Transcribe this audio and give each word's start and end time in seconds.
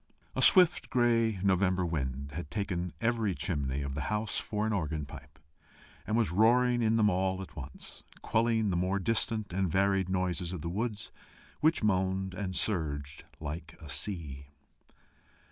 A 0.35 0.41
swift, 0.41 0.89
gray 0.89 1.39
November 1.43 1.85
wind 1.85 2.31
had 2.31 2.49
taken 2.49 2.91
every 3.01 3.35
chimney 3.35 3.83
of 3.83 3.93
the 3.93 4.05
house 4.09 4.39
for 4.39 4.65
an 4.65 4.73
organ 4.73 5.05
pipe, 5.05 5.37
and 6.07 6.17
was 6.17 6.31
roaring 6.31 6.81
in 6.81 6.95
them 6.95 7.07
all 7.07 7.39
at 7.43 7.55
once, 7.55 8.01
quelling 8.23 8.71
the 8.71 8.75
more 8.77 8.97
distant 8.97 9.53
and 9.53 9.71
varied 9.71 10.09
noises 10.09 10.53
of 10.53 10.61
the 10.61 10.69
woods, 10.69 11.11
which 11.59 11.83
moaned 11.83 12.33
and 12.33 12.55
surged 12.55 13.25
like 13.39 13.75
a 13.79 13.89
sea. 13.89 14.47